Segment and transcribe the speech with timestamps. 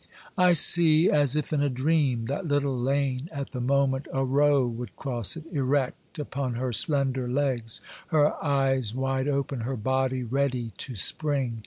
[0.35, 4.65] I see, as if in a dream, that little lane at the moment a roe
[4.65, 10.71] would cross it, erect upon her slender legs, her eyes wide open, her body ready
[10.77, 11.59] to spring.